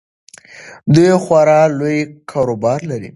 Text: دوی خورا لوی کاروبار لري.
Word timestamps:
دوی 0.93 1.11
خورا 1.23 1.61
لوی 1.79 1.99
کاروبار 2.31 2.79
لري. 2.91 3.09